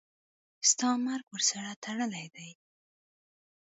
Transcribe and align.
ستا 0.69 0.89
مرګ 1.05 1.25
ورسره 1.33 1.71
تړلی 1.83 2.27
دی. 2.35 2.49